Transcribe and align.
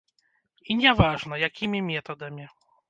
І 0.69 0.79
не 0.81 0.95
важна, 1.03 1.41
якімі 1.49 1.87
метадамі. 1.93 2.45